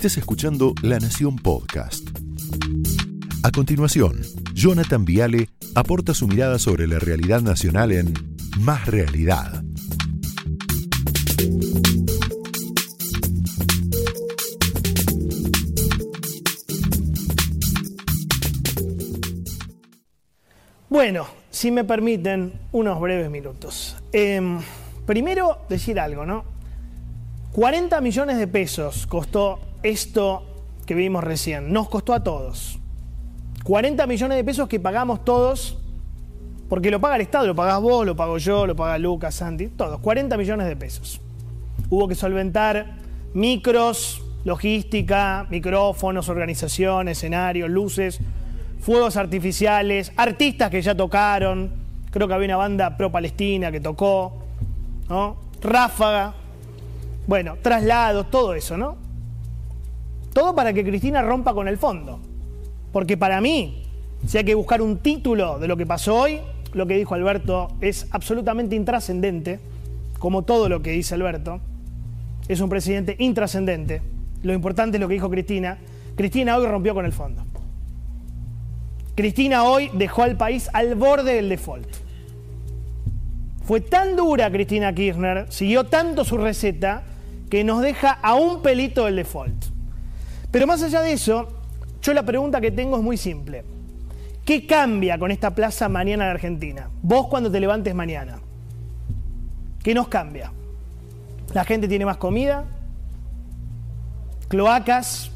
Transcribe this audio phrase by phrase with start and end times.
[0.00, 2.08] Estés escuchando La Nación Podcast.
[3.42, 4.22] A continuación,
[4.54, 8.14] Jonathan Viale aporta su mirada sobre la realidad nacional en
[8.60, 9.62] Más Realidad.
[20.88, 23.98] Bueno, si me permiten unos breves minutos.
[24.12, 24.60] Em,
[25.04, 26.46] primero, decir algo, ¿no?
[27.52, 30.46] 40 millones de pesos costó esto
[30.86, 31.72] que vimos recién.
[31.72, 32.78] Nos costó a todos.
[33.64, 35.78] 40 millones de pesos que pagamos todos,
[36.68, 39.68] porque lo paga el Estado, lo pagás vos, lo pago yo, lo paga Lucas, Santi,
[39.68, 40.00] todos.
[40.00, 41.20] 40 millones de pesos.
[41.88, 42.96] Hubo que solventar
[43.34, 48.20] micros, logística, micrófonos, organización, escenarios, luces
[48.80, 51.70] fuegos artificiales, artistas que ya tocaron,
[52.10, 54.42] creo que había una banda pro-palestina que tocó,
[55.08, 55.36] ¿no?
[55.60, 56.34] Ráfaga,
[57.26, 58.96] bueno, traslados, todo eso, ¿no?
[60.32, 62.20] Todo para que Cristina rompa con el fondo.
[62.92, 63.82] Porque para mí,
[64.26, 66.40] si hay que buscar un título de lo que pasó hoy,
[66.72, 69.60] lo que dijo Alberto es absolutamente intrascendente,
[70.18, 71.60] como todo lo que dice Alberto.
[72.48, 74.02] Es un presidente intrascendente.
[74.42, 75.78] Lo importante es lo que dijo Cristina.
[76.16, 77.44] Cristina hoy rompió con el fondo.
[79.14, 81.88] Cristina hoy dejó al país al borde del default.
[83.64, 87.02] Fue tan dura Cristina Kirchner, siguió tanto su receta,
[87.50, 89.79] que nos deja a un pelito del default.
[90.50, 91.48] Pero más allá de eso,
[92.02, 93.64] yo la pregunta que tengo es muy simple.
[94.44, 96.90] ¿Qué cambia con esta plaza mañana en Argentina?
[97.02, 98.40] Vos cuando te levantes mañana.
[99.82, 100.52] ¿Qué nos cambia?
[101.54, 102.64] La gente tiene más comida,
[104.48, 105.30] cloacas,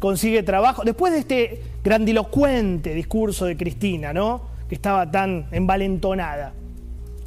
[0.00, 0.82] consigue trabajo.
[0.84, 4.42] Después de este grandilocuente discurso de Cristina, ¿no?
[4.68, 6.52] Que estaba tan envalentonada.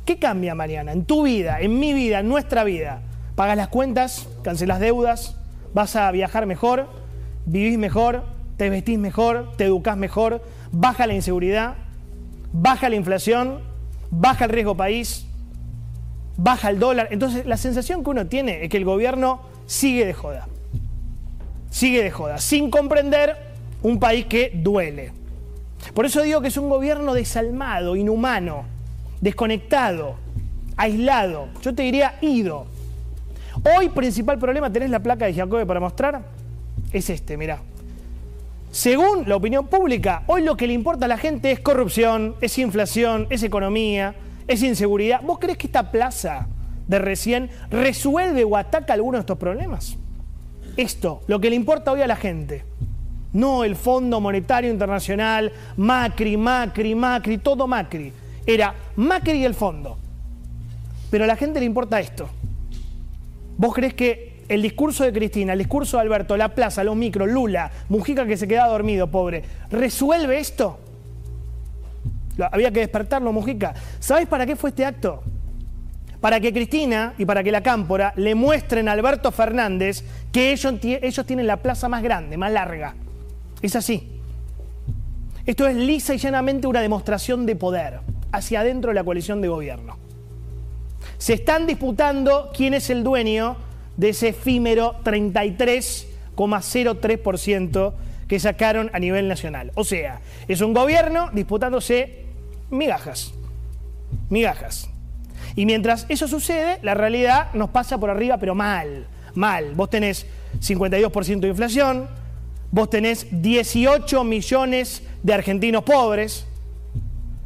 [0.05, 3.01] ¿Qué cambia mañana en tu vida, en mi vida, en nuestra vida?
[3.35, 4.27] ¿Pagas las cuentas?
[4.41, 5.37] ¿Cancelas deudas?
[5.77, 6.87] ¿Vas a viajar mejor?
[7.45, 8.23] ¿Vivís mejor?
[8.57, 9.51] ¿Te vestís mejor?
[9.57, 10.41] ¿Te educás mejor?
[10.71, 11.75] ¿Baja la inseguridad?
[12.51, 13.59] ¿Baja la inflación?
[14.09, 15.27] ¿Baja el riesgo país?
[16.35, 17.09] ¿Baja el dólar?
[17.11, 20.47] Entonces la sensación que uno tiene es que el gobierno sigue de joda
[21.69, 23.37] sigue de joda, sin comprender
[23.83, 25.11] un país que duele.
[25.93, 28.65] Por eso digo que es un gobierno desalmado, inhumano,
[29.21, 30.15] desconectado,
[30.75, 32.65] aislado, yo te diría ido.
[33.75, 36.21] Hoy principal problema, ¿tenés la placa de Jacobe para mostrar?
[36.91, 37.59] Es este, mirá.
[38.71, 42.57] Según la opinión pública, hoy lo que le importa a la gente es corrupción, es
[42.57, 44.15] inflación, es economía,
[44.47, 45.21] es inseguridad.
[45.21, 46.47] ¿Vos crees que esta plaza
[46.87, 49.97] de recién resuelve o ataca alguno de estos problemas?
[50.77, 52.63] esto, lo que le importa hoy a la gente.
[53.33, 58.13] No el Fondo Monetario Internacional, Macri, Macri, Macri, todo Macri.
[58.45, 59.97] Era Macri y el fondo.
[61.11, 62.29] Pero a la gente le importa esto.
[63.57, 67.27] ¿Vos crees que el discurso de Cristina, el discurso de Alberto, la plaza, los micros,
[67.29, 70.79] Lula, Mujica que se queda dormido, pobre, resuelve esto?
[72.51, 73.73] Había que despertarlo, Mujica.
[73.99, 75.23] ¿Sabés para qué fue este acto?
[76.19, 80.73] para que Cristina y para que la Cámpora le muestren a Alberto Fernández que ellos,
[80.83, 82.95] ellos tienen la plaza más grande, más larga.
[83.61, 84.19] Es así.
[85.45, 87.99] Esto es lisa y llanamente una demostración de poder
[88.31, 89.97] hacia adentro de la coalición de gobierno.
[91.17, 93.57] Se están disputando quién es el dueño
[93.97, 97.93] de ese efímero 33,03%
[98.27, 99.71] que sacaron a nivel nacional.
[99.75, 102.23] O sea, es un gobierno disputándose
[102.69, 103.33] migajas.
[104.29, 104.89] Migajas.
[105.55, 109.73] Y mientras eso sucede, la realidad nos pasa por arriba, pero mal, mal.
[109.75, 110.27] Vos tenés
[110.59, 112.07] 52% de inflación,
[112.71, 116.45] vos tenés 18 millones de argentinos pobres,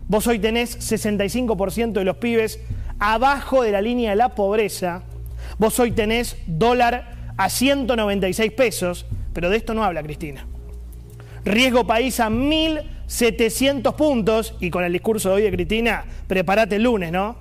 [0.07, 2.59] vos hoy tenés 65% de los pibes
[3.01, 5.01] abajo de la línea de la pobreza,
[5.57, 10.45] vos hoy tenés dólar a 196 pesos, pero de esto no habla Cristina.
[11.43, 16.83] Riesgo país a 1.700 puntos, y con el discurso de hoy de Cristina, prepárate el
[16.83, 17.35] lunes, ¿no?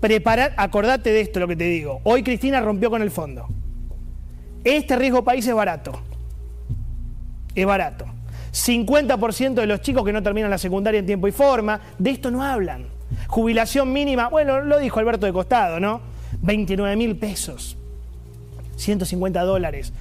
[0.00, 2.00] preparar, acordate de esto lo que te digo.
[2.04, 3.46] Hoy Cristina rompió con el fondo.
[4.64, 6.00] Este riesgo país es barato.
[7.54, 8.06] Es barato.
[8.52, 12.30] 50% de los chicos que no terminan la secundaria en tiempo y forma, de esto
[12.30, 12.95] no hablan.
[13.28, 16.00] Jubilación mínima, bueno, lo dijo Alberto de Costado, ¿no?
[16.42, 17.76] 29 mil pesos.
[18.76, 19.92] 150 dólares.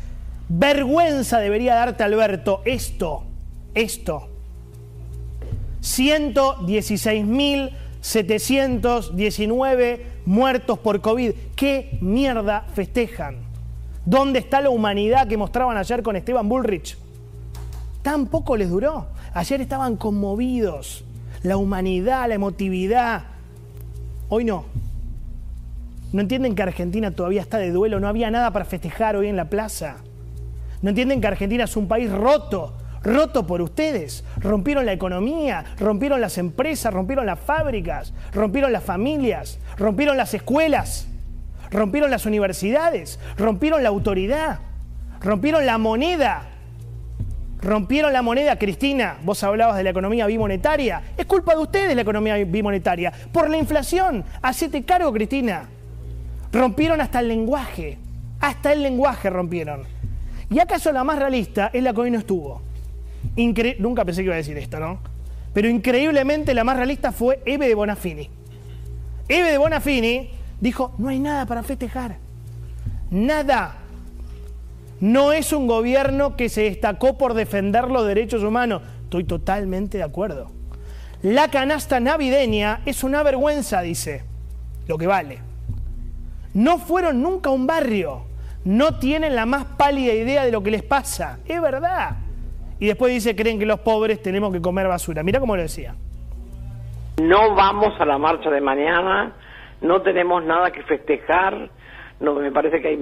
[0.49, 3.23] Vergüenza debería darte, Alberto, esto,
[3.73, 4.27] esto.
[5.81, 7.71] 116 mil
[8.01, 11.31] 719 muertos por COVID.
[11.55, 13.37] ¿Qué mierda festejan?
[14.05, 16.97] ¿Dónde está la humanidad que mostraban ayer con Esteban Bullrich?
[18.03, 19.07] Tampoco les duró.
[19.33, 21.04] Ayer estaban conmovidos.
[21.45, 23.21] La humanidad, la emotividad.
[24.29, 24.65] Hoy no.
[26.11, 27.99] ¿No entienden que Argentina todavía está de duelo?
[27.99, 29.97] No había nada para festejar hoy en la plaza.
[30.81, 34.23] No entienden que Argentina es un país roto, roto por ustedes.
[34.37, 41.07] Rompieron la economía, rompieron las empresas, rompieron las fábricas, rompieron las familias, rompieron las escuelas,
[41.69, 44.61] rompieron las universidades, rompieron la autoridad,
[45.21, 46.54] rompieron la moneda.
[47.65, 51.01] Rompieron la moneda, Cristina, vos hablabas de la economía bimonetaria.
[51.17, 53.11] Es culpa de ustedes la economía bimonetaria.
[53.31, 54.23] Por la inflación.
[54.43, 55.67] Hacete cargo, Cristina.
[56.53, 57.97] Rompieron hasta el lenguaje.
[58.39, 59.81] Hasta el lenguaje rompieron.
[60.51, 62.61] Y acaso la más realista es la que hoy no estuvo.
[63.79, 64.99] Nunca pensé que iba a decir esto, ¿no?
[65.51, 68.29] Pero increíblemente la más realista fue Eve de Bonafini.
[69.27, 70.29] Eve de Bonafini
[70.61, 72.17] dijo, no hay nada para festejar.
[73.09, 73.77] Nada.
[74.99, 78.81] No es un gobierno que se destacó por defender los derechos humanos.
[79.03, 80.51] Estoy totalmente de acuerdo.
[81.21, 84.23] La canasta navideña es una vergüenza, dice.
[84.87, 85.39] Lo que vale.
[86.53, 88.25] No fueron nunca a un barrio.
[88.63, 91.39] No tienen la más pálida idea de lo que les pasa.
[91.45, 92.17] Es verdad.
[92.79, 95.23] Y después dice, creen que los pobres tenemos que comer basura.
[95.23, 95.95] Mira cómo lo decía.
[97.21, 99.33] No vamos a la marcha de mañana,
[99.81, 101.69] no tenemos nada que festejar.
[102.19, 102.97] No, me parece que hay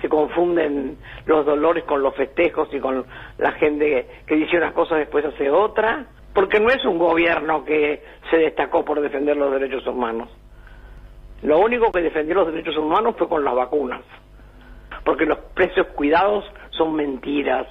[0.00, 0.96] se confunden
[1.26, 3.04] los dolores con los festejos y con
[3.38, 8.02] la gente que dice unas cosas después hace otra, porque no es un gobierno que
[8.30, 10.28] se destacó por defender los derechos humanos.
[11.42, 14.02] Lo único que defendió los derechos humanos fue con las vacunas,
[15.04, 17.66] porque los precios cuidados son mentiras,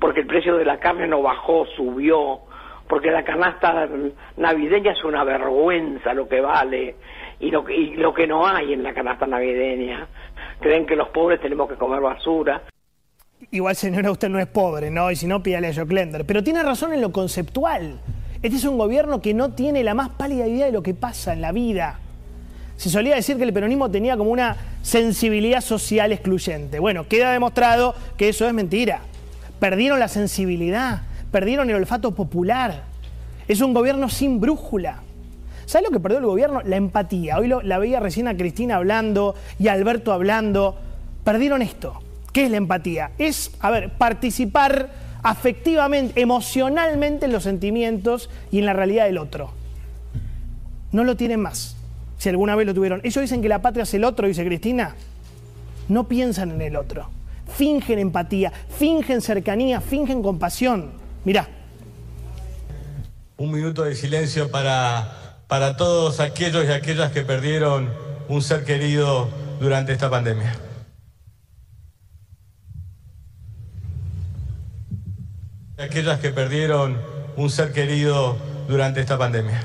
[0.00, 2.40] porque el precio de la carne no bajó, subió,
[2.88, 3.88] porque la canasta
[4.36, 6.96] navideña es una vergüenza lo que vale
[7.40, 10.06] y lo que, y lo que no hay en la canasta navideña
[10.62, 12.62] creen que los pobres tenemos que comer basura.
[13.50, 15.10] Igual, señora, usted no es pobre, ¿no?
[15.10, 16.24] Y si no, pídale a Joe Klender.
[16.24, 18.00] Pero tiene razón en lo conceptual.
[18.42, 21.34] Este es un gobierno que no tiene la más pálida idea de lo que pasa
[21.34, 21.98] en la vida.
[22.76, 26.78] Se solía decir que el peronismo tenía como una sensibilidad social excluyente.
[26.78, 29.00] Bueno, queda demostrado que eso es mentira.
[29.60, 32.84] Perdieron la sensibilidad, perdieron el olfato popular.
[33.46, 35.02] Es un gobierno sin brújula.
[35.72, 36.60] ¿Sabes lo que perdió el gobierno?
[36.66, 37.38] La empatía.
[37.38, 40.76] Hoy la veía recién a Cristina hablando y a Alberto hablando.
[41.24, 41.94] Perdieron esto.
[42.30, 43.12] ¿Qué es la empatía?
[43.16, 44.90] Es, a ver, participar
[45.22, 49.50] afectivamente, emocionalmente en los sentimientos y en la realidad del otro.
[50.90, 51.74] No lo tienen más.
[52.18, 53.00] Si alguna vez lo tuvieron.
[53.02, 54.94] Ellos dicen que la patria es el otro, dice Cristina.
[55.88, 57.08] No piensan en el otro.
[57.48, 60.90] Fingen empatía, fingen cercanía, fingen compasión.
[61.24, 61.48] Mirá.
[63.38, 65.21] Un minuto de silencio para
[65.52, 67.90] para todos aquellos y aquellas que perdieron
[68.26, 69.28] un ser querido
[69.60, 70.56] durante esta pandemia.
[75.76, 76.96] Aquellas que perdieron
[77.36, 79.62] un ser querido durante esta pandemia.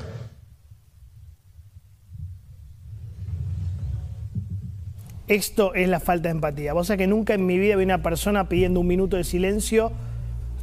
[5.26, 6.74] Esto es la falta de empatía.
[6.74, 9.90] Vos sabés que nunca en mi vida vi una persona pidiendo un minuto de silencio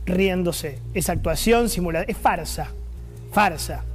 [0.05, 0.77] riéndose.
[0.93, 2.05] Esa actuación simulada.
[2.07, 2.67] Es farsa.
[3.31, 3.85] Farsa.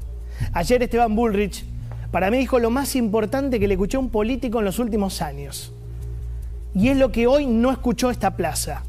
[0.53, 1.65] Ayer Esteban Bullrich
[2.11, 5.23] para mí dijo lo más importante que le escuché a un político en los últimos
[5.23, 5.73] años.
[6.75, 8.83] Y es lo que hoy no escuchó esta plaza.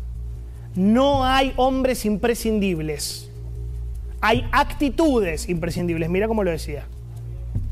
[0.75, 3.27] No hay hombres imprescindibles.
[4.21, 6.09] Hay actitudes imprescindibles.
[6.09, 6.87] Mira cómo lo decía.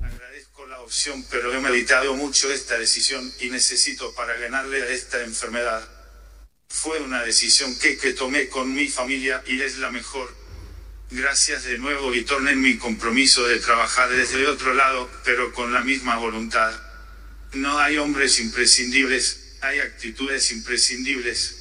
[0.03, 5.23] Agradezco la opción, pero he meditado mucho esta decisión y necesito para ganarle a esta
[5.23, 5.81] enfermedad.
[6.68, 10.38] Fue una decisión que, que tomé con mi familia y es la mejor
[11.11, 15.81] Gracias de nuevo y tornen mi compromiso de trabajar desde otro lado, pero con la
[15.81, 16.71] misma voluntad.
[17.54, 21.56] No hay hombres imprescindibles, hay actitudes imprescindibles.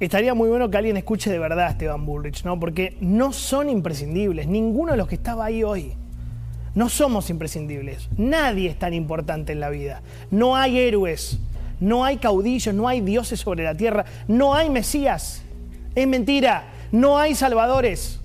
[0.00, 2.58] Estaría muy bueno que alguien escuche de verdad a Esteban Bullrich, ¿no?
[2.58, 5.94] Porque no son imprescindibles, ninguno de los que estaba ahí hoy.
[6.74, 10.02] No somos imprescindibles, nadie es tan importante en la vida.
[10.32, 11.38] No hay héroes,
[11.78, 15.42] no hay caudillos, no hay dioses sobre la tierra, no hay Mesías.
[15.94, 16.74] Es mentira.
[16.92, 18.20] No hay salvadores.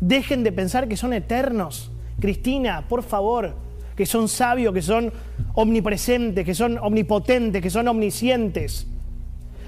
[0.00, 1.90] Dejen de pensar que son eternos.
[2.20, 3.54] Cristina, por favor,
[3.96, 5.12] que son sabios, que son
[5.54, 8.86] omnipresentes, que son omnipotentes, que son omniscientes.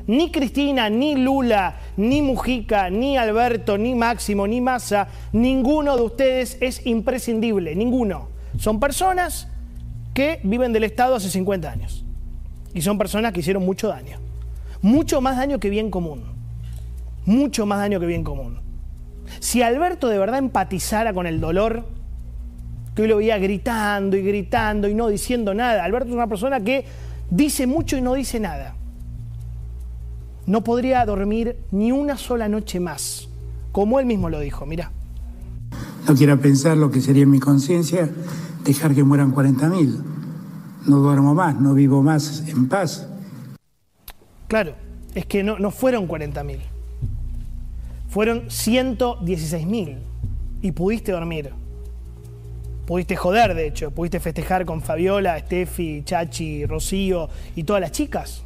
[0.07, 6.59] Ni Cristina, ni Lula, ni Mujica, ni Alberto, ni Máximo, ni Massa, ninguno de ustedes
[6.61, 8.29] es imprescindible, ninguno.
[8.59, 9.49] Son personas
[10.15, 12.05] que viven del Estado hace 50 años.
[12.73, 14.19] Y son personas que hicieron mucho daño.
[14.83, 16.36] Mucho más daño que bien común
[17.27, 18.61] mucho más daño que bien común.
[19.41, 21.85] Si Alberto de verdad empatizara con el dolor,
[22.95, 26.61] que hoy lo veía gritando y gritando y no diciendo nada, Alberto es una persona
[26.61, 26.87] que
[27.31, 28.75] dice mucho y no dice nada.
[30.47, 33.29] No podría dormir ni una sola noche más,
[33.73, 34.93] como él mismo lo dijo, mira.
[36.09, 38.09] No quiera pensar lo que sería en mi conciencia
[38.65, 40.03] dejar que mueran 40.000.
[40.87, 43.09] No duermo más, no vivo más en paz.
[44.47, 44.75] Claro,
[45.15, 46.61] es que no, no fueron 40.000,
[48.17, 49.99] fueron 116.000
[50.63, 51.53] y pudiste dormir.
[52.87, 58.43] Pudiste joder, de hecho, pudiste festejar con Fabiola, Steffi, Chachi, Rocío y todas las chicas.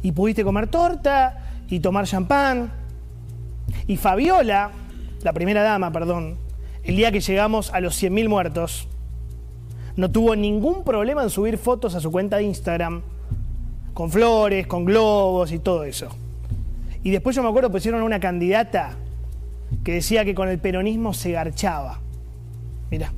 [0.00, 2.70] Y pudiste comer torta y tomar champán.
[3.88, 4.70] Y Fabiola,
[5.24, 6.36] la primera dama, perdón,
[6.84, 8.86] el día que llegamos a los 100.000 muertos,
[9.96, 13.02] no tuvo ningún problema en subir fotos a su cuenta de Instagram
[13.92, 16.10] con flores, con globos y todo eso.
[17.02, 18.96] Y después yo me acuerdo pusieron a una candidata
[19.84, 22.00] que decía que con el peronismo se garchaba.
[22.90, 23.12] Mira.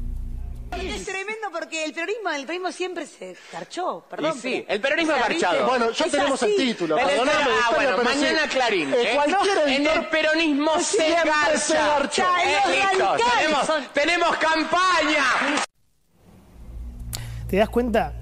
[0.73, 4.35] Es tremendo porque el peronismo, el peronismo siempre se garchó, perdón.
[4.37, 5.67] Y sí, pero- el peronismo sea, garchado.
[5.67, 6.53] Bueno, ya Es tenemos así.
[6.53, 6.97] el título.
[6.99, 8.49] El- Perdóname, ah, bueno, pero mañana sí.
[8.51, 8.95] Clarín.
[8.95, 9.11] Eh, ¿eh?
[9.15, 11.59] cualquier En editor- el peronismo se garcha.
[11.59, 12.23] se garchó.
[12.23, 15.25] Ya, Eh, los listo, radicales tenemos, son- tenemos campaña.
[17.49, 18.13] ¿Te das cuenta?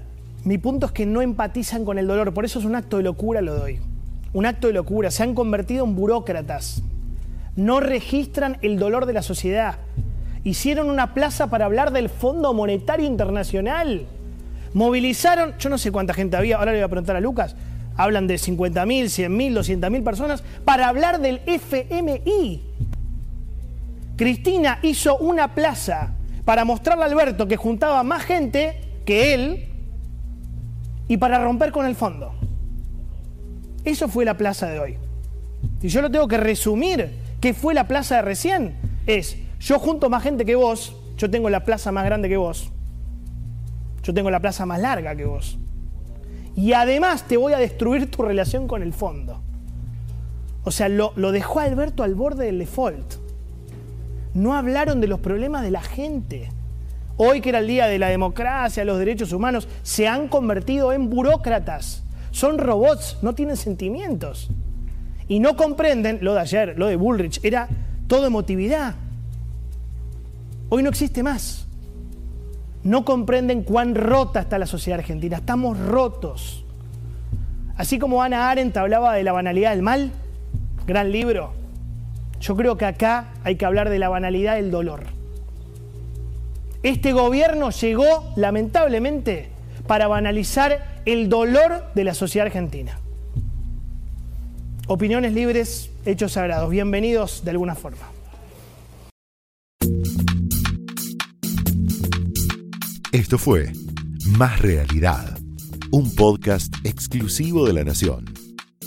[0.43, 3.03] Mi punto es que no empatizan con el dolor, por eso es un acto de
[3.03, 3.79] locura, lo doy.
[4.33, 6.83] Un acto de locura, se han convertido en burócratas.
[7.55, 9.79] No registran el dolor de la sociedad.
[10.43, 14.05] Hicieron una plaza para hablar del Fondo Monetario Internacional.
[14.73, 17.55] Movilizaron, yo no sé cuánta gente había, ahora le voy a preguntar a Lucas,
[17.97, 22.61] hablan de 50.000, 100.000, 200.000 personas para hablar del FMI.
[24.15, 26.13] Cristina hizo una plaza
[26.45, 29.65] para mostrarle a Alberto que juntaba más gente que él
[31.07, 32.33] y para romper con el fondo.
[33.85, 34.97] Eso fue la plaza de hoy.
[35.81, 38.75] Si yo lo tengo que resumir, ¿qué fue la plaza de recién?
[39.05, 42.71] Es, yo junto más gente que vos, yo tengo la plaza más grande que vos,
[44.03, 45.57] yo tengo la plaza más larga que vos.
[46.55, 49.41] Y además te voy a destruir tu relación con el fondo.
[50.63, 53.15] O sea, lo, lo dejó Alberto al borde del default.
[54.33, 56.49] No hablaron de los problemas de la gente.
[57.17, 61.09] Hoy que era el día de la democracia, los derechos humanos, se han convertido en
[61.09, 62.03] burócratas.
[62.31, 64.49] Son robots, no tienen sentimientos.
[65.27, 67.67] Y no comprenden lo de ayer, lo de Bullrich, era
[68.07, 68.95] todo emotividad.
[70.69, 71.67] Hoy no existe más.
[72.83, 75.37] No comprenden cuán rota está la sociedad argentina.
[75.37, 76.65] Estamos rotos.
[77.75, 80.11] Así como Ana Arendt hablaba de la banalidad del mal,
[80.85, 81.53] gran libro,
[82.41, 85.03] yo creo que acá hay que hablar de la banalidad del dolor.
[86.83, 89.49] Este gobierno llegó, lamentablemente,
[89.87, 92.99] para banalizar el dolor de la sociedad argentina.
[94.87, 96.69] Opiniones libres, hechos sagrados.
[96.69, 98.11] Bienvenidos de alguna forma.
[103.11, 103.71] Esto fue
[104.37, 105.35] Más Realidad,
[105.91, 108.25] un podcast exclusivo de La Nación.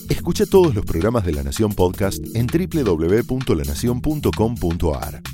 [0.09, 5.23] Escucha todos los programas de La Nación Podcast en www.lanacion.com.ar.